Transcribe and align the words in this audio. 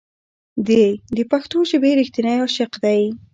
دی 0.67 0.85
د 1.15 1.19
پښتو 1.31 1.57
ژبې 1.69 1.91
رښتینی 1.99 2.35
عاشق 2.41 2.71
دی. 2.83 3.01